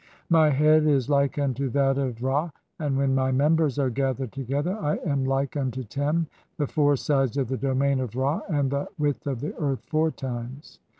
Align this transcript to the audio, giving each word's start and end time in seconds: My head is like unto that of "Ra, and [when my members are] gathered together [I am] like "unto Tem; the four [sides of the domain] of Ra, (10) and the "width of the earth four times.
My 0.31 0.49
head 0.49 0.87
is 0.87 1.11
like 1.11 1.37
unto 1.37 1.69
that 1.69 1.99
of 1.99 2.23
"Ra, 2.23 2.49
and 2.79 2.97
[when 2.97 3.13
my 3.13 3.31
members 3.31 3.77
are] 3.77 3.91
gathered 3.91 4.31
together 4.31 4.75
[I 4.79 4.95
am] 5.05 5.25
like 5.25 5.55
"unto 5.55 5.83
Tem; 5.83 6.25
the 6.57 6.65
four 6.65 6.95
[sides 6.95 7.37
of 7.37 7.49
the 7.49 7.57
domain] 7.57 7.99
of 7.99 8.15
Ra, 8.15 8.39
(10) 8.47 8.55
and 8.55 8.71
the 8.71 8.87
"width 8.97 9.27
of 9.27 9.41
the 9.41 9.53
earth 9.59 9.83
four 9.85 10.09
times. 10.09 10.79